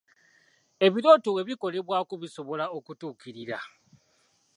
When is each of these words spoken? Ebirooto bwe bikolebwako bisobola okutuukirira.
Ebirooto 0.85 1.29
bwe 1.31 1.47
bikolebwako 1.49 2.13
bisobola 2.21 2.65
okutuukirira. 2.77 3.59